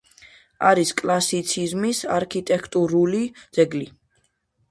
[0.69, 3.23] არის კლასიციზმის არქიტექტურული
[3.59, 3.85] ძეგლი.